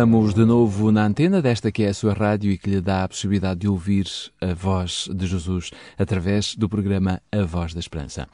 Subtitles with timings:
[0.00, 3.04] Estamos de novo na antena desta que é a sua rádio e que lhe dá
[3.04, 4.06] a possibilidade de ouvir
[4.40, 8.26] a voz de Jesus através do programa A Voz da Esperança.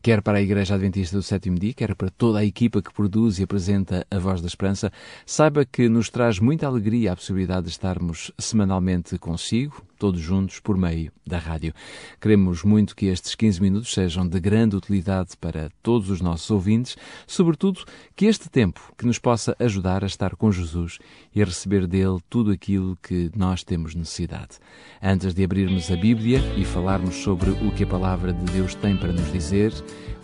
[0.00, 3.38] Quer para a Igreja Adventista do Sétimo Dia, quer para toda a equipa que produz
[3.38, 4.90] e apresenta A Voz da Esperança,
[5.26, 10.78] saiba que nos traz muita alegria a possibilidade de estarmos semanalmente consigo, todos juntos, por
[10.78, 11.74] meio da rádio.
[12.18, 16.96] Queremos muito que estes 15 minutos sejam de grande utilidade para todos os nossos ouvintes,
[17.26, 17.84] sobretudo
[18.16, 20.98] que este tempo que nos possa ajudar a estar com Jesus
[21.34, 24.58] e a receber dele tudo aquilo que nós temos necessidade.
[25.02, 28.96] Antes de abrirmos a Bíblia e falarmos sobre o que a palavra de Deus tem
[28.96, 29.74] para nos dizer,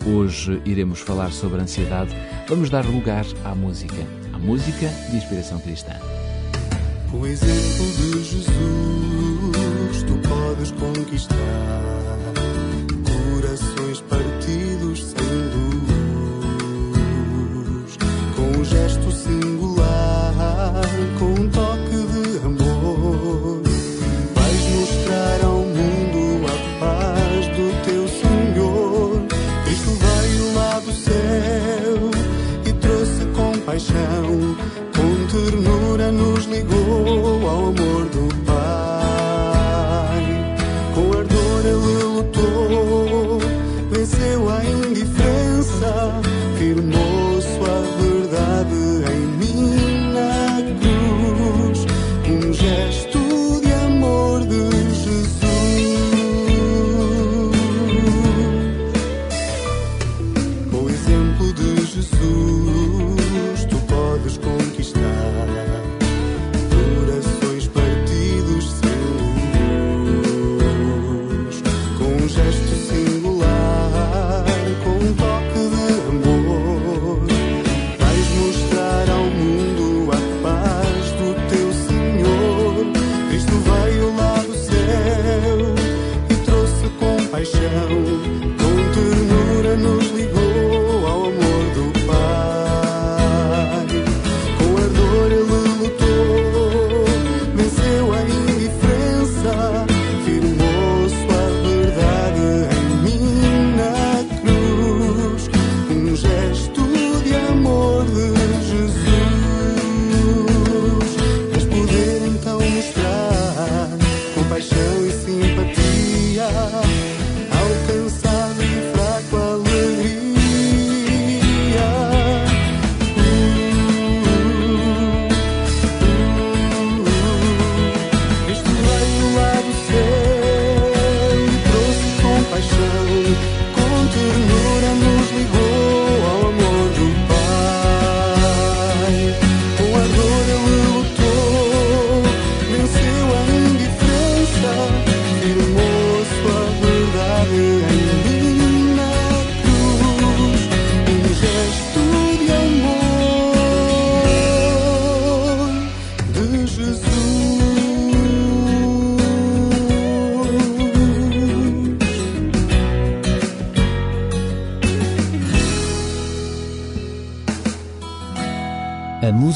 [0.07, 2.15] hoje iremos falar sobre ansiedade.
[2.47, 5.93] Vamos dar lugar à música, à música de inspiração cristã.
[7.13, 9.06] O exemplo de Jesus
[10.57, 11.35] podes conquistar
[13.05, 15.37] corações partidos sem
[17.53, 17.97] luz,
[18.35, 20.33] com um gesto singular,
[21.19, 23.61] com um toque de amor.
[24.33, 29.21] Vais mostrar ao mundo a paz do teu Senhor.
[29.65, 32.11] Cristo veio lá do céu
[32.65, 34.55] e trouxe compaixão,
[34.95, 37.86] com ternura nos ligou ao amor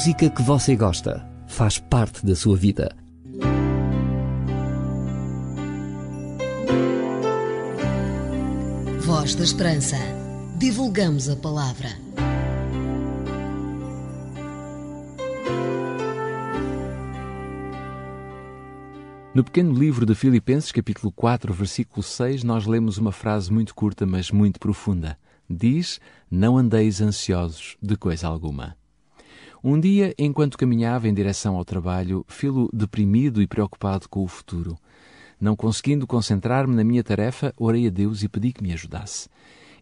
[0.02, 2.90] música que você gosta faz parte da sua vida.
[9.02, 9.98] Voz da Esperança.
[10.58, 11.90] Divulgamos a palavra.
[19.36, 24.08] No pequeno livro de Filipenses, capítulo 4, versículo 6, nós lemos uma frase muito curta,
[24.08, 25.16] mas muito profunda.
[25.48, 26.00] Diz:
[26.32, 28.81] Não andeis ansiosos de coisa alguma.
[29.64, 34.76] Um dia, enquanto caminhava em direção ao trabalho, filo deprimido e preocupado com o futuro.
[35.40, 39.30] Não conseguindo concentrar-me na minha tarefa, orei a Deus e pedi que me ajudasse.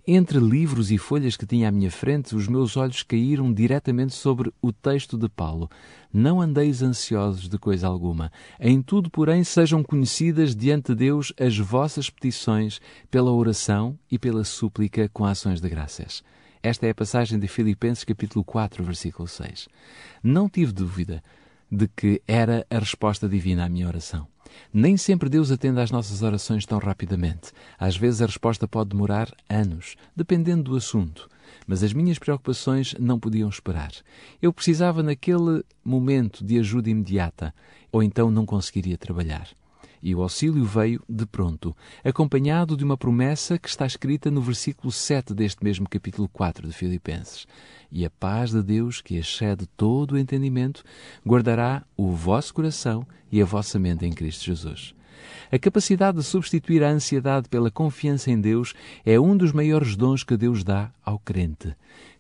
[0.06, 4.52] Entre livros e folhas que tinha à minha frente, os meus olhos caíram diretamente sobre
[4.62, 5.70] o texto de Paulo.
[6.12, 8.32] Não andeis ansiosos de coisa alguma.
[8.60, 14.44] Em tudo, porém, sejam conhecidas diante de Deus as vossas petições pela oração e pela
[14.44, 16.22] súplica com ações de graças.
[16.62, 19.70] Esta é a passagem de Filipenses capítulo 4, versículo 6.
[20.22, 21.24] Não tive dúvida
[21.72, 24.28] de que era a resposta divina à minha oração.
[24.74, 27.54] Nem sempre Deus atende às nossas orações tão rapidamente.
[27.78, 31.30] Às vezes a resposta pode demorar anos, dependendo do assunto.
[31.66, 33.94] Mas as minhas preocupações não podiam esperar.
[34.42, 37.56] Eu precisava naquele momento de ajuda imediata,
[37.90, 39.48] ou então não conseguiria trabalhar.
[40.02, 44.92] E o auxílio veio de pronto, acompanhado de uma promessa que está escrita no versículo
[44.92, 47.46] 7 deste mesmo capítulo 4 de Filipenses.
[47.92, 50.84] E a paz de Deus, que excede todo o entendimento,
[51.26, 54.94] guardará o vosso coração e a vossa mente em Cristo Jesus.
[55.52, 58.74] A capacidade de substituir a ansiedade pela confiança em Deus
[59.06, 61.76] é um dos maiores dons que Deus dá ao crente.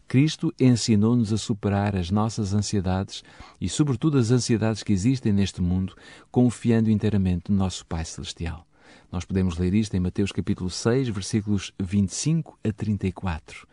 [0.09, 3.23] Cristo ensinou-nos a superar as nossas ansiedades
[3.61, 5.95] e, sobretudo, as ansiedades que existem neste mundo,
[6.31, 8.65] confiando inteiramente no nosso Pai Celestial.
[9.11, 13.67] Nós podemos ler isto em Mateus capítulo 6, versículos 25 a 34.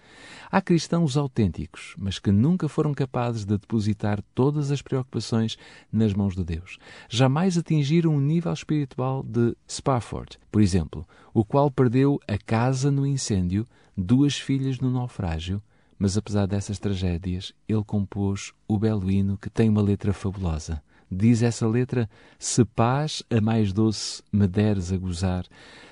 [0.53, 5.57] Há cristãos autênticos, mas que nunca foram capazes de depositar todas as preocupações
[5.91, 6.77] nas mãos de Deus.
[7.09, 13.07] Jamais atingiram um nível espiritual de Spafford, por exemplo, o qual perdeu a casa no
[13.07, 13.67] incêndio,
[13.97, 15.63] duas filhas no naufrágio,
[15.99, 20.83] mas apesar dessas tragédias, ele compôs o belo hino que tem uma letra fabulosa.
[21.11, 22.09] Diz essa letra:
[22.39, 25.47] Se paz a mais doce me deres a gozar,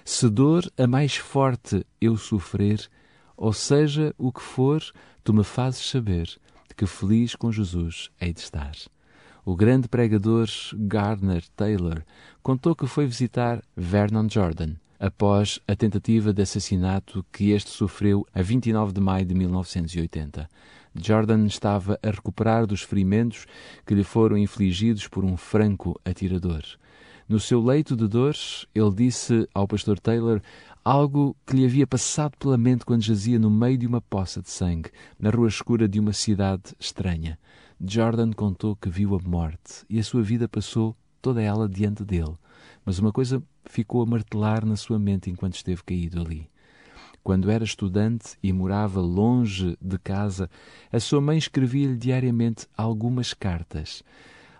[0.04, 2.88] se dor a mais forte eu sofrer,
[3.36, 4.82] ou seja o que for,
[5.22, 6.28] tu me fazes saber
[6.76, 8.74] que feliz com Jesus hei de estar.
[9.44, 12.02] O grande pregador Gardner Taylor
[12.42, 18.42] contou que foi visitar Vernon Jordan após a tentativa de assassinato que este sofreu a
[18.42, 20.48] 29 de maio de 1980.
[20.94, 23.46] Jordan estava a recuperar dos ferimentos
[23.86, 26.62] que lhe foram infligidos por um franco atirador.
[27.28, 30.40] No seu leito de dores, ele disse ao pastor Taylor
[30.84, 34.50] algo que lhe havia passado pela mente quando jazia no meio de uma poça de
[34.50, 37.38] sangue, na rua escura de uma cidade estranha.
[37.80, 42.34] Jordan contou que viu a morte e a sua vida passou toda ela diante dele.
[42.84, 46.48] Mas uma coisa ficou a martelar na sua mente enquanto esteve caído ali.
[47.22, 50.50] Quando era estudante e morava longe de casa,
[50.92, 54.02] a sua mãe escrevia-lhe diariamente algumas cartas.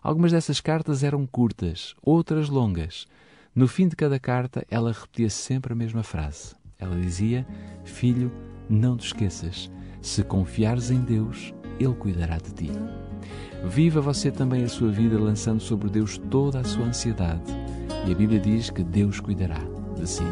[0.03, 3.07] Algumas dessas cartas eram curtas, outras longas.
[3.55, 6.55] No fim de cada carta, ela repetia sempre a mesma frase.
[6.79, 7.47] Ela dizia:
[7.85, 8.33] Filho,
[8.69, 9.71] não te esqueças,
[10.01, 12.71] se confiares em Deus, Ele cuidará de ti.
[13.67, 17.53] Viva você também a sua vida lançando sobre Deus toda a sua ansiedade
[18.07, 19.61] e a Bíblia diz que Deus cuidará
[19.97, 20.23] de si.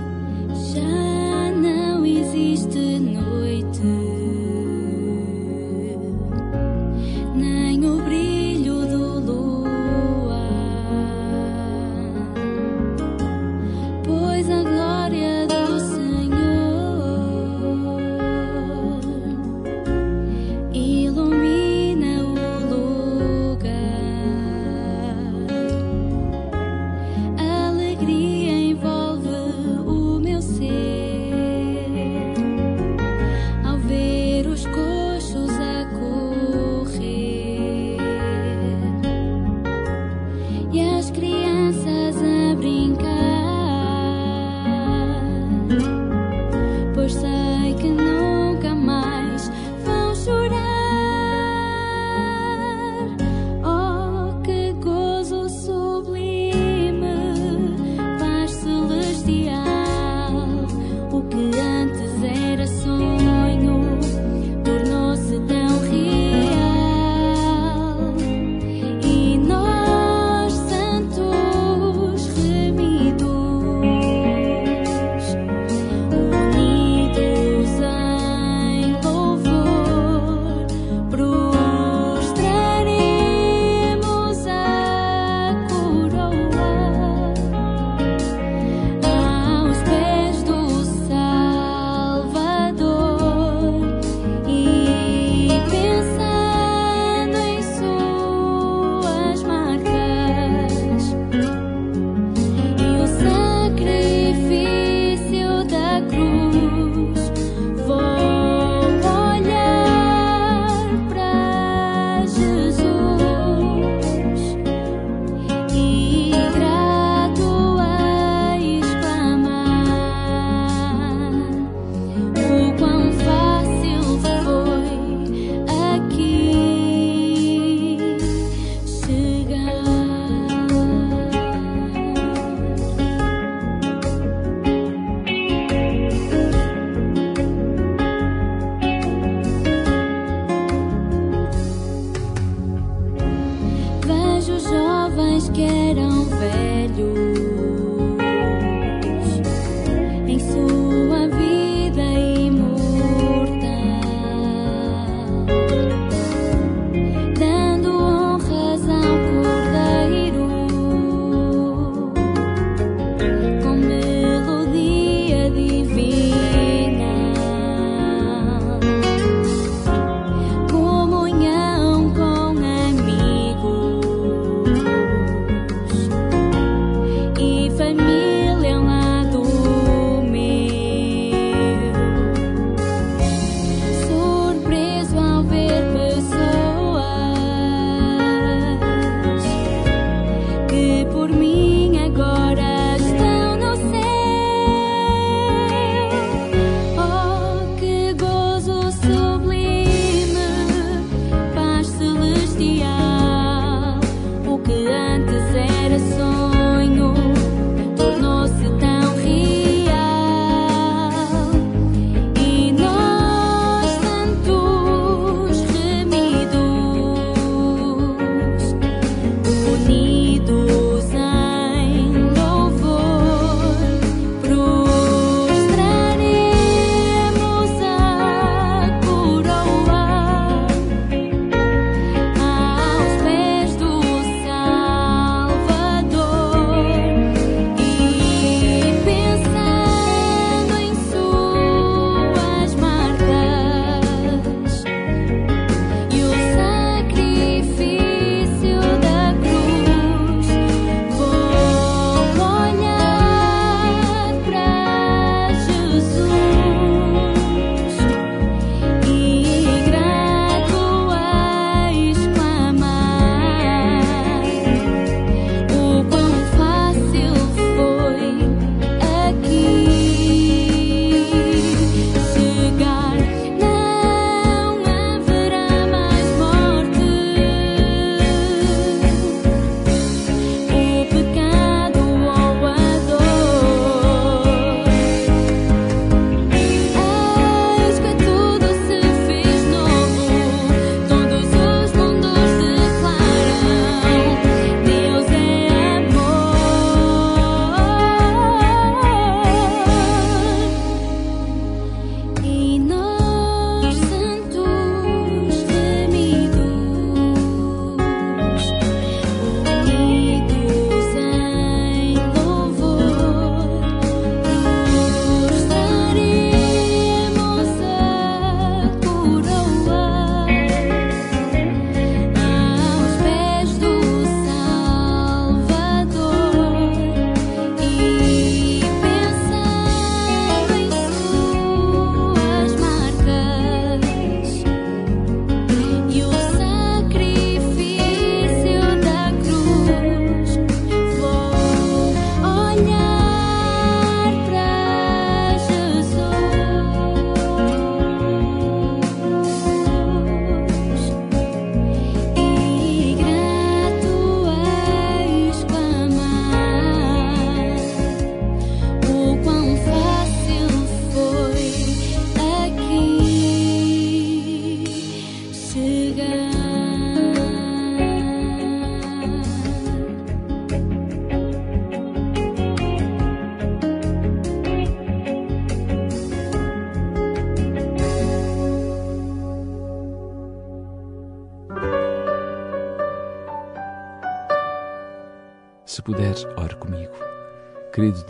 [144.52, 147.31] vejo jovens que eram velhos.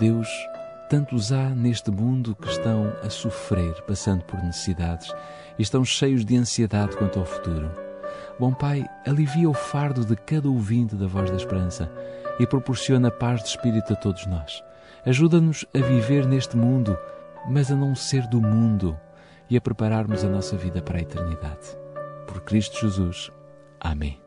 [0.02, 0.48] Deus,
[0.90, 5.14] tantos há neste mundo que estão a sofrer, passando por necessidades
[5.56, 7.70] e estão cheios de ansiedade quanto ao futuro.
[8.36, 11.88] Bom Pai, alivia o fardo de cada ouvinte da Voz da Esperança
[12.40, 14.64] e proporciona paz de espírito a todos nós.
[15.06, 16.98] Ajuda-nos a viver neste mundo,
[17.48, 18.98] mas a não ser do mundo
[19.48, 21.78] e a prepararmos a nossa vida para a eternidade.
[22.26, 23.30] Por Cristo Jesus.
[23.80, 24.20] Amém.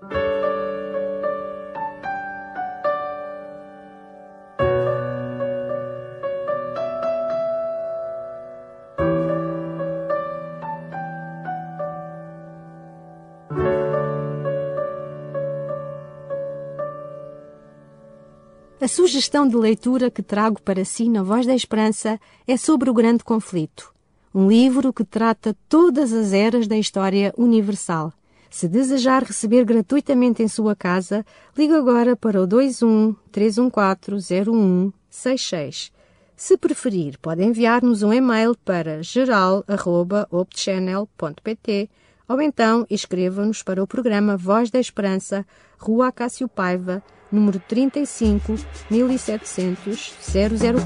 [18.85, 22.93] A sugestão de leitura que trago para si na Voz da Esperança é sobre o
[22.93, 23.91] Grande Conflito,
[24.33, 28.13] um livro que trata todas as eras da história universal.
[28.49, 31.25] Se desejar receber gratuitamente em sua casa,
[31.57, 35.91] ligue agora para o 21 314 0166.
[36.35, 41.89] Se preferir, pode enviar-nos um e-mail para geral.opchannel.pt
[42.27, 45.45] ou então escreva-nos para o programa Voz da Esperança,
[45.77, 48.55] Rua Acácio Paiva, número 35
[48.89, 50.13] 1700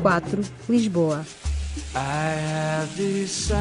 [0.02, 1.26] 004, Lisboa.
[1.96, 3.60] I have decided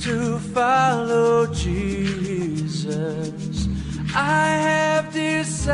[0.00, 3.32] to follow Jesus.
[4.14, 5.64] I have decided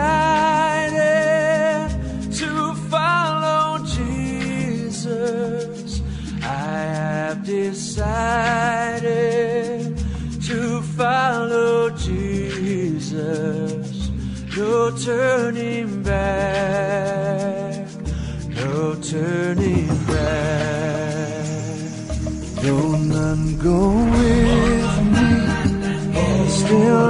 [2.39, 5.80] to follow Jesus.
[6.81, 9.05] I have decided
[10.49, 13.29] to follow Jesus.
[14.57, 17.87] No turning back,
[18.49, 21.45] no turning back.
[22.63, 23.81] Though none go
[24.15, 25.29] with me,
[26.49, 27.10] still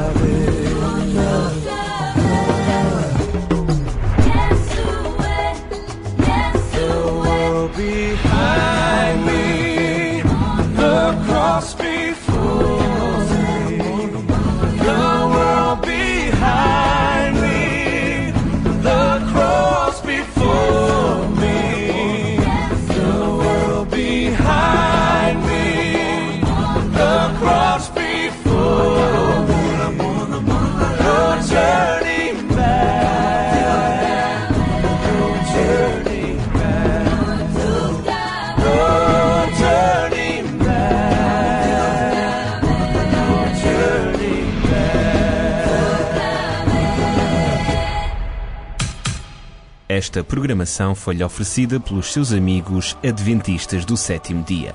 [50.01, 54.73] Esta programação foi-lhe oferecida pelos seus amigos adventistas do sétimo dia.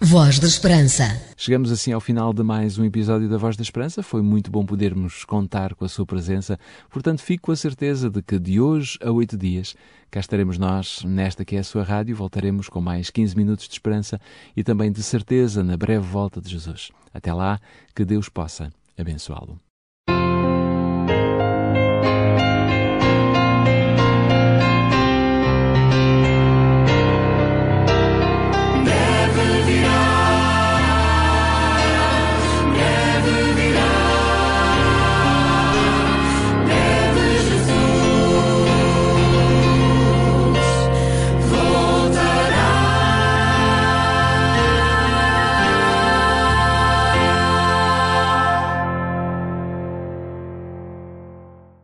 [0.00, 1.04] Voz da Esperança.
[1.36, 4.02] Chegamos assim ao final de mais um episódio da Voz da Esperança.
[4.02, 6.58] Foi muito bom podermos contar com a sua presença.
[6.90, 9.76] Portanto, fico com a certeza de que de hoje a oito dias
[10.10, 12.16] cá estaremos nós, nesta que é a sua rádio.
[12.16, 14.20] Voltaremos com mais 15 minutos de esperança
[14.56, 16.90] e também de certeza na breve volta de Jesus.
[17.14, 17.60] Até lá,
[17.94, 19.60] que Deus possa abençoá-lo.